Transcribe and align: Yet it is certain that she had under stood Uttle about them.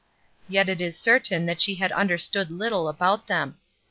Yet 0.49 0.67
it 0.67 0.81
is 0.81 0.97
certain 0.97 1.45
that 1.45 1.61
she 1.61 1.75
had 1.75 1.91
under 1.91 2.17
stood 2.17 2.49
Uttle 2.49 2.89
about 2.89 3.27
them. 3.27 3.59